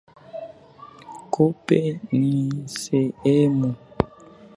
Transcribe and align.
Kope 1.33 1.79
ni 2.19 2.31
sehemu. 2.79 3.69